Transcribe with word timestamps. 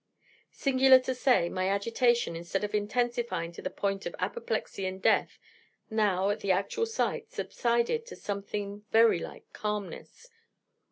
Singular 0.55 0.97
to 1.01 1.13
say, 1.13 1.47
my 1.47 1.69
agitation, 1.69 2.35
instead 2.35 2.63
of 2.63 2.73
intensifying 2.73 3.51
to 3.51 3.61
the 3.61 3.69
point 3.69 4.07
of 4.07 4.15
apoplexy 4.17 4.83
and 4.87 4.99
death, 4.99 5.37
now, 5.91 6.31
at 6.31 6.39
the 6.39 6.49
actual 6.51 6.87
sight, 6.87 7.29
subsided 7.29 8.07
to 8.07 8.15
something 8.15 8.83
very 8.89 9.19
like 9.19 9.53
calmness. 9.53 10.27